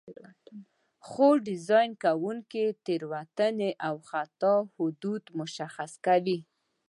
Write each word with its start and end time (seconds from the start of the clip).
خو 1.07 1.27
ډیزاین 1.47 1.91
کوونکي 2.05 2.61
د 2.67 2.71
تېروتنې 2.85 3.71
او 3.87 3.95
خطا 4.09 4.53
حدود 4.75 5.23
مشخص 5.39 5.91
کوي. 6.05 6.39